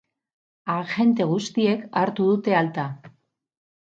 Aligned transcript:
Agente 0.75 1.27
guztiek 1.31 1.83
hartu 2.01 2.25
dute 2.31 2.57
alta. 2.61 2.87